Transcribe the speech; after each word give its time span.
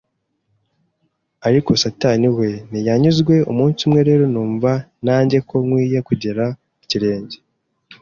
ariko 1.47 1.69
satani 1.83 2.27
we 2.37 2.49
ntiyanyuzwe, 2.69 3.33
umunsi 3.51 3.79
umwe 3.87 4.01
rero 4.09 4.23
numva 4.33 4.71
nanjyeko 5.05 5.53
nkwiye 5.65 5.99
kugera 6.07 6.43
ikirenge 6.83 7.37